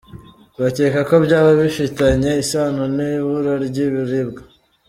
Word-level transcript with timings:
Bakeka 0.59 0.99
ko 1.09 1.15
byaba 1.25 1.51
bifitanye 1.61 2.31
isano 2.43 2.83
n’ibura 2.95 3.53
ry’ibiribwa. 3.65 4.41